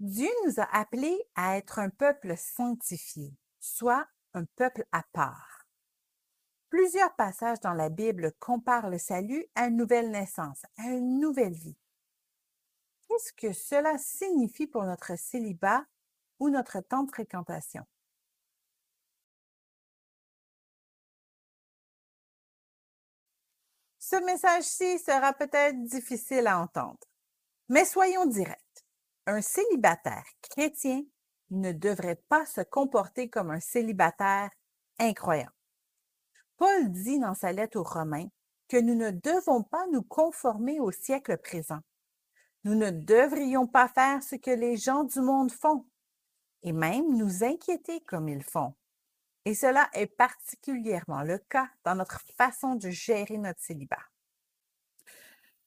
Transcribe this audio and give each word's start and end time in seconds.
Dieu 0.00 0.30
nous 0.46 0.58
a 0.58 0.64
appelés 0.74 1.22
à 1.34 1.58
être 1.58 1.78
un 1.78 1.90
peuple 1.90 2.34
sanctifié, 2.34 3.36
soit 3.58 4.08
un 4.32 4.46
peuple 4.56 4.86
à 4.92 5.02
part. 5.12 5.66
Plusieurs 6.70 7.14
passages 7.16 7.60
dans 7.60 7.74
la 7.74 7.90
Bible 7.90 8.32
comparent 8.38 8.88
le 8.88 8.96
salut 8.96 9.44
à 9.54 9.66
une 9.66 9.76
nouvelle 9.76 10.10
naissance, 10.10 10.62
à 10.78 10.84
une 10.84 11.20
nouvelle 11.20 11.52
vie. 11.52 11.76
Qu'est-ce 13.08 13.34
que 13.34 13.52
cela 13.52 13.98
signifie 13.98 14.66
pour 14.66 14.84
notre 14.84 15.18
célibat 15.18 15.84
ou 16.38 16.48
notre 16.48 16.80
temps 16.80 17.02
de 17.02 17.10
fréquentation? 17.10 17.84
Ce 23.98 24.16
message-ci 24.24 24.98
sera 24.98 25.34
peut-être 25.34 25.84
difficile 25.84 26.46
à 26.46 26.58
entendre, 26.58 27.06
mais 27.68 27.84
soyons 27.84 28.24
directs. 28.24 28.86
Un 29.32 29.42
célibataire 29.42 30.26
chrétien 30.42 31.04
ne 31.50 31.70
devrait 31.70 32.20
pas 32.28 32.44
se 32.46 32.62
comporter 32.62 33.30
comme 33.30 33.52
un 33.52 33.60
célibataire 33.60 34.50
incroyant. 34.98 35.52
Paul 36.56 36.90
dit 36.90 37.20
dans 37.20 37.34
sa 37.34 37.52
lettre 37.52 37.78
aux 37.78 37.84
Romains 37.84 38.26
que 38.66 38.76
nous 38.76 38.96
ne 38.96 39.12
devons 39.12 39.62
pas 39.62 39.86
nous 39.92 40.02
conformer 40.02 40.80
au 40.80 40.90
siècle 40.90 41.38
présent. 41.38 41.78
Nous 42.64 42.74
ne 42.74 42.90
devrions 42.90 43.68
pas 43.68 43.86
faire 43.86 44.20
ce 44.20 44.34
que 44.34 44.50
les 44.50 44.76
gens 44.76 45.04
du 45.04 45.20
monde 45.20 45.52
font 45.52 45.86
et 46.64 46.72
même 46.72 47.16
nous 47.16 47.44
inquiéter 47.44 48.00
comme 48.00 48.28
ils 48.28 48.42
font. 48.42 48.74
Et 49.44 49.54
cela 49.54 49.88
est 49.92 50.08
particulièrement 50.08 51.22
le 51.22 51.38
cas 51.38 51.70
dans 51.84 51.94
notre 51.94 52.20
façon 52.36 52.74
de 52.74 52.90
gérer 52.90 53.38
notre 53.38 53.60
célibat. 53.60 54.02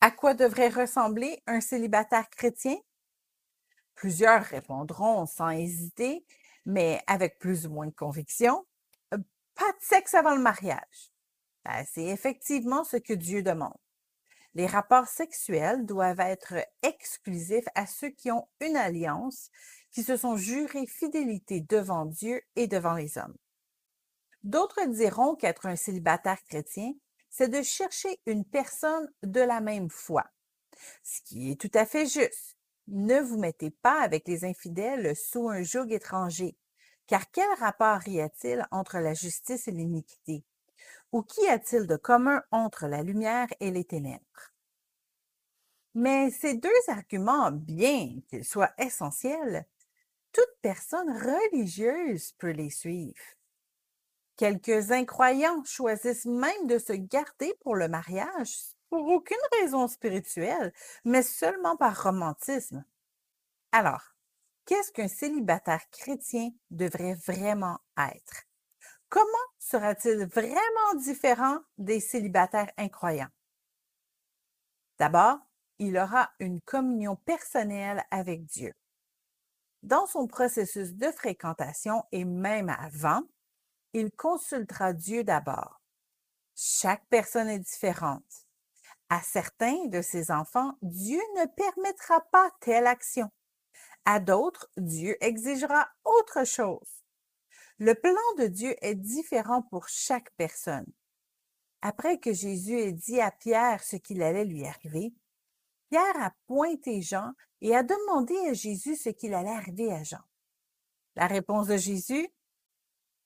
À 0.02 0.12
quoi 0.12 0.34
devrait 0.34 0.68
ressembler 0.68 1.42
un 1.48 1.62
célibataire 1.62 2.30
chrétien? 2.30 2.76
Plusieurs 3.96 4.44
répondront 4.44 5.26
sans 5.26 5.50
hésiter, 5.50 6.26
mais 6.66 7.02
avec 7.08 7.40
plus 7.40 7.68
ou 7.68 7.72
moins 7.72 7.88
de 7.88 7.96
conviction, 7.96 8.66
euh, 9.14 9.18
pas 9.56 9.72
de 9.72 9.82
sexe 9.82 10.14
avant 10.14 10.36
le 10.36 10.42
mariage. 10.42 11.12
Ben, 11.66 11.86
c'est 11.92 12.06
effectivement 12.06 12.84
ce 12.84 12.98
que 12.98 13.14
Dieu 13.14 13.42
demande. 13.42 13.78
Les 14.56 14.68
rapports 14.68 15.08
sexuels 15.08 15.86
doivent 15.86 16.20
être 16.20 16.56
exclusifs 16.84 17.68
à 17.74 17.88
ceux 17.88 18.10
qui 18.10 18.32
ont 18.32 18.48
une 18.60 18.76
alliance, 18.76 19.50
qui 19.92 20.04
se 20.04 20.16
sont 20.16 20.38
jurés 20.38 20.86
fidélité 20.86 21.62
devant 21.62 22.06
Dieu 22.06 22.42
et 22.56 22.68
devant 22.68 22.94
les 22.94 23.18
hommes. 23.18 23.36
D'autres 24.44 24.86
diront 24.88 25.36
qu'être 25.36 25.66
un 25.66 25.76
célibataire 25.76 26.44
chrétien, 26.44 26.94
c'est 27.30 27.48
de 27.48 27.64
chercher 27.64 28.20
une 28.28 28.46
personne 28.46 29.10
de 29.24 29.40
la 29.40 29.60
même 29.60 29.90
foi, 29.90 30.26
ce 31.02 31.22
qui 31.22 31.52
est 31.52 31.60
tout 31.60 31.72
à 31.74 31.86
fait 31.86 32.06
juste. 32.06 32.58
Ne 32.88 33.22
vous 33.22 33.38
mettez 33.38 33.72
pas 33.72 34.02
avec 34.02 34.28
les 34.28 34.44
infidèles 34.44 35.16
sous 35.16 35.50
un 35.50 35.64
joug 35.64 35.88
étranger, 35.92 36.58
car 37.08 37.32
quel 37.32 37.50
rapport 37.60 38.08
y 38.08 38.20
a-t-il 38.20 38.68
entre 38.72 39.00
la 39.00 39.14
justice 39.14 39.68
et 39.68 39.72
l'iniquité? 39.72 40.44
Ou 41.12 41.22
qu'y 41.22 41.48
a-t-il 41.48 41.88
de 41.88 41.96
commun 41.96 42.44
entre 42.52 42.88
la 42.88 43.04
lumière 43.04 43.48
et 43.60 43.72
les 43.72 43.86
ténèbres? 43.86 44.54
Mais 45.96 46.32
ces 46.32 46.56
deux 46.56 46.70
arguments, 46.88 47.52
bien 47.52 48.20
qu'ils 48.28 48.44
soient 48.44 48.74
essentiels, 48.78 49.66
toute 50.32 50.58
personne 50.62 51.12
religieuse 51.12 52.32
peut 52.34 52.50
les 52.50 52.72
suivre. 52.72 53.22
Quelques 54.36 54.92
incroyants 54.92 55.64
choisissent 55.64 56.26
même 56.26 56.68
de 56.68 56.80
se 56.80 56.94
garder 56.94 57.54
pour 57.62 57.76
le 57.76 57.88
mariage 57.88 58.58
pour 58.94 59.08
aucune 59.08 59.36
raison 59.60 59.88
spirituelle, 59.88 60.72
mais 61.04 61.24
seulement 61.24 61.76
par 61.76 62.04
romantisme. 62.04 62.86
Alors, 63.72 64.14
qu'est-ce 64.66 64.92
qu'un 64.92 65.08
célibataire 65.08 65.90
chrétien 65.90 66.52
devrait 66.70 67.16
vraiment 67.16 67.80
être? 67.98 68.44
Comment 69.10 69.26
sera-t-il 69.58 70.28
vraiment 70.28 70.94
différent 70.98 71.58
des 71.80 72.00
célibataires 72.00 72.72
incroyants? 72.78 73.32
D'abord, 75.00 75.40
il 75.80 75.98
aura 75.98 76.30
une 76.38 76.62
communion 76.62 77.16
personnelle 77.16 78.06
avec 78.12 78.46
Dieu. 78.46 78.76
Dans 79.82 80.06
son 80.06 80.28
processus 80.28 80.94
de 80.94 81.12
fréquentation 81.12 82.04
et 82.12 82.26
même 82.26 82.70
avant, 82.70 83.24
il 83.94 84.12
consultera 84.12 84.94
Dieu 84.94 85.24
d'abord. 85.24 85.82
Chaque 86.54 87.08
personne 87.10 87.50
est 87.50 87.58
différente. 87.58 88.44
À 89.14 89.22
certains 89.22 89.86
de 89.90 90.02
ses 90.02 90.32
enfants, 90.32 90.76
Dieu 90.82 91.22
ne 91.36 91.46
permettra 91.46 92.20
pas 92.32 92.50
telle 92.62 92.88
action. 92.88 93.30
À 94.06 94.20
d'autres, 94.20 94.72
Dieu 94.76 95.24
exigera 95.24 95.88
autre 96.04 96.46
chose. 96.48 97.04
Le 97.78 97.94
plan 97.94 98.34
de 98.40 98.48
Dieu 98.48 98.76
est 98.82 98.96
différent 98.96 99.62
pour 99.62 99.88
chaque 99.88 100.32
personne. 100.32 100.92
Après 101.84 102.18
que 102.18 102.34
Jésus 102.34 102.80
ait 102.80 102.92
dit 102.92 103.22
à 103.22 103.30
Pierre 103.30 103.84
ce 103.84 103.98
qu'il 103.98 104.24
allait 104.24 104.46
lui 104.46 104.66
arriver, 104.66 105.14
Pierre 105.92 106.20
a 106.20 106.34
pointé 106.48 107.04
Jean 107.04 107.34
et 107.62 107.76
a 107.76 107.84
demandé 107.84 108.36
à 108.50 108.54
Jésus 108.54 108.96
ce 108.96 109.10
qu'il 109.10 109.36
allait 109.36 109.52
arriver 109.52 109.94
à 109.94 110.02
Jean. 110.02 110.24
La 111.16 111.28
réponse 111.28 111.68
de 111.68 111.78
Jésus, 111.78 112.30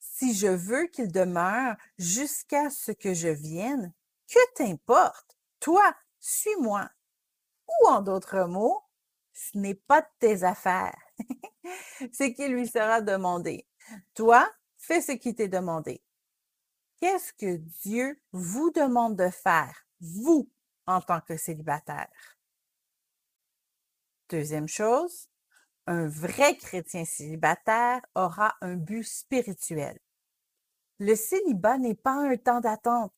si 0.01 0.33
je 0.33 0.47
veux 0.47 0.87
qu'il 0.87 1.13
demeure 1.13 1.77
jusqu'à 1.97 2.69
ce 2.71 2.91
que 2.91 3.13
je 3.13 3.29
vienne, 3.29 3.93
que 4.27 4.53
t'importe? 4.55 5.36
Toi, 5.59 5.93
suis-moi. 6.19 6.89
Ou 7.67 7.87
en 7.87 8.01
d'autres 8.01 8.45
mots, 8.45 8.83
ce 9.33 9.57
n'est 9.57 9.75
pas 9.75 10.01
de 10.01 10.07
tes 10.19 10.43
affaires. 10.43 10.97
ce 12.11 12.23
qui 12.33 12.47
lui 12.47 12.67
sera 12.67 13.01
demandé. 13.01 13.67
Toi, 14.13 14.49
fais 14.77 15.01
ce 15.01 15.13
qui 15.13 15.35
t'est 15.35 15.47
demandé. 15.47 16.01
Qu'est-ce 16.99 17.33
que 17.33 17.57
Dieu 17.83 18.19
vous 18.31 18.71
demande 18.71 19.15
de 19.15 19.29
faire, 19.29 19.85
vous, 20.01 20.49
en 20.87 21.01
tant 21.01 21.21
que 21.21 21.37
célibataire? 21.37 22.09
Deuxième 24.29 24.67
chose, 24.67 25.29
un 25.85 26.07
vrai 26.07 26.57
chrétien 26.57 27.05
célibataire 27.05 28.01
aura 28.15 28.55
un 28.61 28.75
but 28.75 29.03
spirituel. 29.03 29.99
Le 30.99 31.15
célibat 31.15 31.77
n'est 31.77 31.95
pas 31.95 32.15
un 32.15 32.35
temps 32.35 32.59
d'attente. 32.59 33.13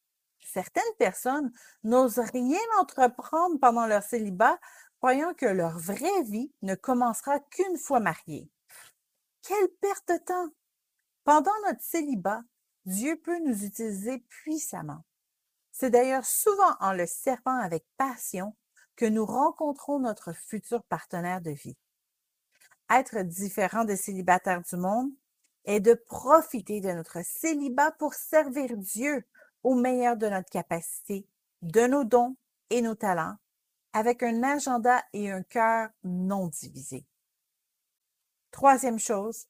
Certaines 0.45 0.83
personnes 0.97 1.51
n'osent 1.83 2.19
rien 2.19 2.59
entreprendre 2.79 3.59
pendant 3.59 3.85
leur 3.85 4.03
célibat, 4.03 4.59
croyant 4.97 5.33
que 5.33 5.45
leur 5.45 5.77
vraie 5.77 6.23
vie 6.23 6.51
ne 6.61 6.75
commencera 6.75 7.39
qu'une 7.39 7.77
fois 7.77 7.99
mariés. 7.99 8.49
Quelle 9.41 9.69
perte 9.81 10.09
de 10.09 10.17
temps! 10.17 10.49
Pendant 11.23 11.51
notre 11.67 11.81
célibat, 11.81 12.41
Dieu 12.85 13.19
peut 13.21 13.39
nous 13.39 13.63
utiliser 13.63 14.19
puissamment. 14.29 15.03
C'est 15.71 15.91
d'ailleurs 15.91 16.25
souvent 16.25 16.75
en 16.79 16.93
le 16.93 17.05
servant 17.05 17.57
avec 17.57 17.85
passion 17.97 18.55
que 18.95 19.05
nous 19.05 19.25
rencontrons 19.25 19.99
notre 19.99 20.33
futur 20.33 20.83
partenaire 20.83 21.41
de 21.41 21.51
vie. 21.51 21.77
Être 22.89 23.19
différent 23.19 23.85
des 23.85 23.95
célibataires 23.95 24.61
du 24.61 24.75
monde 24.75 25.11
est 25.65 25.79
de 25.79 25.93
profiter 25.93 26.81
de 26.81 26.89
notre 26.91 27.23
célibat 27.23 27.91
pour 27.91 28.13
servir 28.13 28.75
Dieu 28.75 29.23
au 29.63 29.75
meilleur 29.75 30.17
de 30.17 30.27
notre 30.27 30.49
capacité, 30.49 31.27
de 31.61 31.87
nos 31.87 32.03
dons 32.03 32.35
et 32.69 32.81
nos 32.81 32.95
talents, 32.95 33.37
avec 33.93 34.23
un 34.23 34.43
agenda 34.43 35.03
et 35.13 35.31
un 35.31 35.43
cœur 35.43 35.89
non 36.03 36.47
divisés. 36.47 37.05
Troisième 38.51 38.99
chose, 38.99 39.47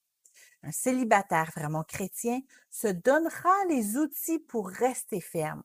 un 0.63 0.71
célibataire 0.71 1.51
vraiment 1.55 1.83
chrétien 1.83 2.41
se 2.69 2.87
donnera 2.87 3.53
les 3.69 3.97
outils 3.97 4.39
pour 4.39 4.69
rester 4.69 5.21
ferme. 5.21 5.63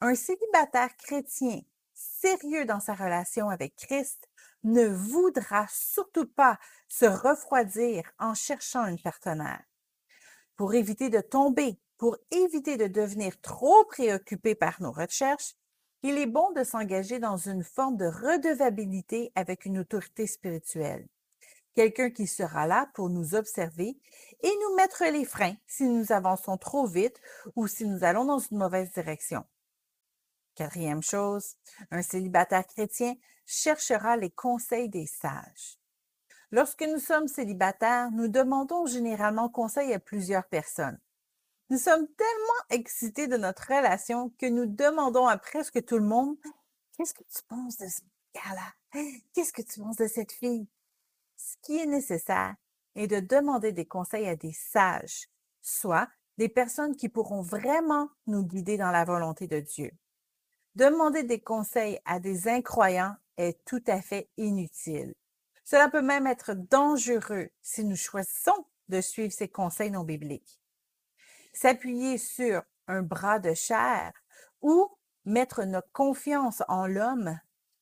Un 0.00 0.14
célibataire 0.14 0.96
chrétien 0.96 1.60
sérieux 1.94 2.64
dans 2.64 2.80
sa 2.80 2.94
relation 2.94 3.48
avec 3.48 3.76
Christ 3.76 4.28
ne 4.62 4.86
voudra 4.86 5.66
surtout 5.68 6.26
pas 6.26 6.58
se 6.88 7.04
refroidir 7.04 8.02
en 8.18 8.34
cherchant 8.34 8.86
une 8.86 9.00
partenaire. 9.00 9.62
Pour 10.56 10.74
éviter 10.74 11.10
de 11.10 11.20
tomber, 11.20 11.78
pour 11.98 12.16
éviter 12.30 12.76
de 12.76 12.86
devenir 12.86 13.40
trop 13.40 13.84
préoccupé 13.84 14.54
par 14.54 14.80
nos 14.82 14.92
recherches, 14.92 15.54
il 16.02 16.18
est 16.18 16.26
bon 16.26 16.50
de 16.52 16.64
s'engager 16.64 17.18
dans 17.18 17.36
une 17.36 17.64
forme 17.64 17.96
de 17.96 18.06
redevabilité 18.06 19.32
avec 19.34 19.64
une 19.64 19.78
autorité 19.78 20.26
spirituelle. 20.26 21.08
Quelqu'un 21.74 22.10
qui 22.10 22.26
sera 22.26 22.66
là 22.66 22.88
pour 22.94 23.10
nous 23.10 23.34
observer 23.34 23.98
et 24.42 24.52
nous 24.62 24.76
mettre 24.76 25.04
les 25.04 25.24
freins 25.24 25.56
si 25.66 25.84
nous 25.84 26.12
avançons 26.12 26.56
trop 26.56 26.86
vite 26.86 27.20
ou 27.56 27.66
si 27.66 27.86
nous 27.86 28.04
allons 28.04 28.24
dans 28.24 28.38
une 28.38 28.58
mauvaise 28.58 28.92
direction. 28.92 29.44
Quatrième 30.54 31.02
chose, 31.02 31.56
un 31.90 32.02
célibataire 32.02 32.66
chrétien 32.66 33.14
cherchera 33.44 34.16
les 34.16 34.30
conseils 34.30 34.88
des 34.88 35.06
sages. 35.06 35.78
Lorsque 36.52 36.82
nous 36.82 37.00
sommes 37.00 37.26
célibataires, 37.26 38.12
nous 38.12 38.28
demandons 38.28 38.86
généralement 38.86 39.48
conseil 39.48 39.92
à 39.92 39.98
plusieurs 39.98 40.46
personnes. 40.46 41.00
Nous 41.70 41.78
sommes 41.78 42.06
tellement 42.06 42.64
excités 42.70 43.26
de 43.26 43.36
notre 43.36 43.68
relation 43.68 44.30
que 44.38 44.46
nous 44.46 44.66
demandons 44.66 45.26
à 45.26 45.38
presque 45.38 45.84
tout 45.84 45.98
le 45.98 46.04
monde 46.04 46.36
Qu'est-ce 46.96 47.14
que 47.14 47.24
tu 47.24 47.42
penses 47.48 47.76
de 47.78 47.88
ce 47.88 48.02
gars-là? 48.34 49.02
Qu'est-ce 49.32 49.52
que 49.52 49.62
tu 49.62 49.80
penses 49.80 49.96
de 49.96 50.06
cette 50.06 50.30
fille? 50.30 50.68
Ce 51.36 51.56
qui 51.62 51.78
est 51.78 51.86
nécessaire 51.86 52.54
est 52.94 53.08
de 53.08 53.18
demander 53.18 53.72
des 53.72 53.86
conseils 53.86 54.28
à 54.28 54.36
des 54.36 54.52
sages, 54.52 55.28
soit 55.60 56.08
des 56.38 56.48
personnes 56.48 56.94
qui 56.94 57.08
pourront 57.08 57.42
vraiment 57.42 58.10
nous 58.26 58.44
guider 58.44 58.76
dans 58.76 58.92
la 58.92 59.04
volonté 59.04 59.48
de 59.48 59.58
Dieu. 59.58 59.90
Demander 60.76 61.24
des 61.24 61.40
conseils 61.40 61.98
à 62.04 62.20
des 62.20 62.46
incroyants 62.46 63.16
est 63.36 63.64
tout 63.64 63.82
à 63.88 64.00
fait 64.00 64.28
inutile. 64.36 65.14
Cela 65.64 65.88
peut 65.88 66.02
même 66.02 66.26
être 66.26 66.54
dangereux 66.54 67.50
si 67.62 67.84
nous 67.84 67.96
choisissons 67.96 68.66
de 68.88 69.00
suivre 69.00 69.32
ces 69.32 69.48
conseils 69.48 69.90
non 69.90 70.04
bibliques. 70.04 70.60
S'appuyer 71.54 72.18
sur 72.18 72.62
un 72.88 73.02
bras 73.02 73.38
de 73.38 73.54
chair 73.54 74.12
ou 74.60 74.90
mettre 75.24 75.64
notre 75.64 75.90
confiance 75.92 76.62
en 76.68 76.86
l'homme 76.86 77.38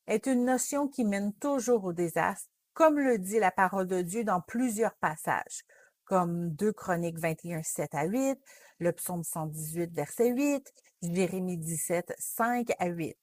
est 0.06 0.26
une 0.26 0.44
notion 0.44 0.88
qui 0.88 1.04
mène 1.04 1.32
toujours 1.34 1.84
au 1.84 1.92
désastre, 1.94 2.50
comme 2.74 2.98
le 2.98 3.18
dit 3.18 3.38
la 3.38 3.50
parole 3.50 3.86
de 3.86 4.02
Dieu 4.02 4.24
dans 4.24 4.42
plusieurs 4.42 4.94
passages, 4.96 5.64
comme 6.04 6.50
2 6.50 6.72
Chroniques 6.72 7.18
21, 7.18 7.62
7 7.62 7.94
à 7.94 8.04
8, 8.04 8.38
le 8.78 8.92
psaume 8.92 9.24
118, 9.24 9.92
verset 9.94 10.28
8, 10.28 10.70
Jérémie 11.02 11.56
17, 11.56 12.14
5 12.18 12.72
à 12.78 12.86
8. 12.86 13.16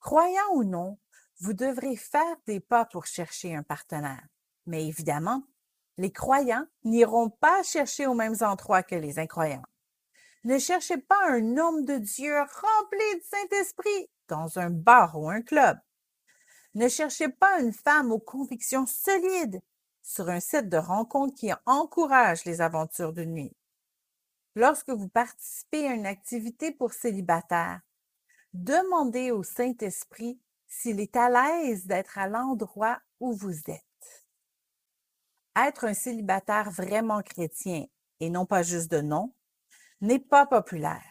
Croyant 0.00 0.52
ou 0.54 0.64
non, 0.64 0.98
vous 1.38 1.52
devrez 1.52 1.94
faire 1.94 2.36
des 2.46 2.60
pas 2.60 2.84
pour 2.86 3.06
chercher 3.06 3.54
un 3.54 3.62
partenaire. 3.62 4.26
Mais 4.66 4.86
évidemment, 4.86 5.44
les 5.96 6.12
croyants 6.12 6.66
n'iront 6.84 7.30
pas 7.30 7.62
chercher 7.62 8.06
aux 8.06 8.14
mêmes 8.14 8.36
endroits 8.40 8.82
que 8.82 8.94
les 8.94 9.18
incroyants. 9.18 9.64
Ne 10.44 10.58
cherchez 10.58 10.98
pas 10.98 11.28
un 11.28 11.56
homme 11.56 11.84
de 11.84 11.96
Dieu 11.96 12.38
rempli 12.38 13.14
de 13.14 13.22
Saint-Esprit 13.22 14.10
dans 14.28 14.58
un 14.58 14.70
bar 14.70 15.18
ou 15.18 15.28
un 15.28 15.40
club. 15.40 15.78
Ne 16.74 16.88
cherchez 16.88 17.28
pas 17.28 17.60
une 17.60 17.72
femme 17.72 18.12
aux 18.12 18.18
convictions 18.18 18.86
solides 18.86 19.62
sur 20.02 20.28
un 20.28 20.40
site 20.40 20.68
de 20.68 20.76
rencontre 20.76 21.34
qui 21.34 21.50
encourage 21.64 22.44
les 22.44 22.60
aventures 22.60 23.12
de 23.12 23.24
nuit. 23.24 23.56
Lorsque 24.54 24.90
vous 24.90 25.08
participez 25.08 25.88
à 25.88 25.94
une 25.94 26.06
activité 26.06 26.72
pour 26.72 26.92
célibataires, 26.92 27.80
demandez 28.52 29.30
au 29.30 29.42
Saint-Esprit 29.42 30.38
s'il 30.66 31.00
est 31.00 31.16
à 31.16 31.30
l'aise 31.30 31.86
d'être 31.86 32.18
à 32.18 32.28
l'endroit 32.28 33.00
où 33.20 33.32
vous 33.32 33.58
êtes. 33.68 33.93
Être 35.56 35.84
un 35.84 35.94
célibataire 35.94 36.70
vraiment 36.70 37.22
chrétien 37.22 37.84
et 38.20 38.30
non 38.30 38.46
pas 38.46 38.62
juste 38.62 38.90
de 38.90 39.00
nom 39.00 39.34
n'est 40.00 40.18
pas 40.18 40.46
populaire. 40.46 41.04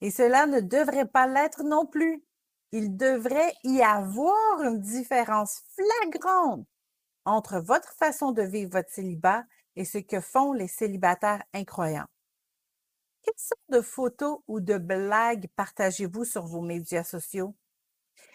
Et 0.00 0.10
cela 0.10 0.46
ne 0.46 0.60
devrait 0.60 1.08
pas 1.08 1.26
l'être 1.26 1.62
non 1.62 1.86
plus. 1.86 2.22
Il 2.72 2.96
devrait 2.96 3.54
y 3.64 3.82
avoir 3.82 4.62
une 4.62 4.80
différence 4.80 5.62
flagrante 5.74 6.66
entre 7.24 7.58
votre 7.58 7.92
façon 7.94 8.32
de 8.32 8.42
vivre 8.42 8.70
votre 8.72 8.90
célibat 8.90 9.44
et 9.74 9.84
ce 9.84 9.98
que 9.98 10.20
font 10.20 10.52
les 10.52 10.68
célibataires 10.68 11.42
incroyants. 11.52 12.06
Quelles 13.22 13.34
sortes 13.36 13.70
de 13.70 13.80
photos 13.80 14.38
ou 14.46 14.60
de 14.60 14.78
blagues 14.78 15.48
partagez-vous 15.56 16.24
sur 16.24 16.46
vos 16.46 16.60
médias 16.60 17.04
sociaux? 17.04 17.56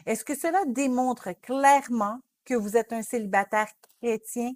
Est-ce 0.05 0.25
que 0.25 0.35
cela 0.35 0.63
démontre 0.67 1.31
clairement 1.41 2.19
que 2.43 2.53
vous 2.53 2.75
êtes 2.75 2.91
un 2.91 3.03
célibataire 3.03 3.71
chrétien? 4.01 4.51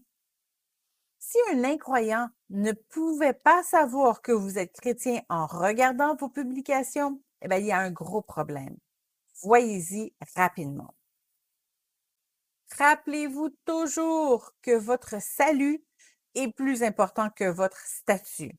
Si 1.19 1.37
un 1.51 1.63
incroyant 1.63 2.29
ne 2.49 2.71
pouvait 2.71 3.33
pas 3.33 3.63
savoir 3.63 4.21
que 4.21 4.31
vous 4.31 4.57
êtes 4.57 4.73
chrétien 4.73 5.21
en 5.29 5.47
regardant 5.47 6.15
vos 6.15 6.29
publications, 6.29 7.21
eh 7.41 7.47
il 7.59 7.65
y 7.65 7.71
a 7.71 7.79
un 7.79 7.91
gros 7.91 8.21
problème. 8.21 8.77
Voyez-y 9.41 10.13
rapidement. 10.35 10.93
Rappelez-vous 12.77 13.49
toujours 13.65 14.51
que 14.61 14.75
votre 14.75 15.21
salut 15.21 15.83
est 16.33 16.51
plus 16.51 16.83
important 16.83 17.29
que 17.29 17.49
votre 17.49 17.79
statut. 17.79 18.57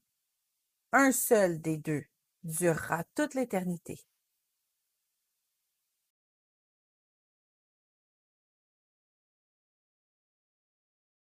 Un 0.92 1.12
seul 1.12 1.60
des 1.60 1.76
deux 1.76 2.04
durera 2.42 3.04
toute 3.14 3.34
l'éternité. 3.34 4.00